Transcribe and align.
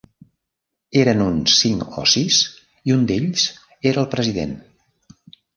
Eren 1.01 1.19
uns 1.25 1.57
cinc 1.65 1.99
o 2.03 2.07
sis 2.13 2.39
i 2.91 2.97
un 2.97 3.05
d'ells 3.13 3.47
era 3.93 4.03
el 4.07 4.11
president. 4.17 4.61